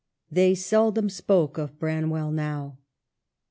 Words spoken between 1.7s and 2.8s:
Branwell now.